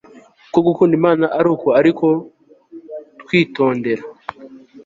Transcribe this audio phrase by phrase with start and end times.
[0.51, 2.07] kuko gukunda imana ari uku ari uko
[3.23, 4.03] twitondera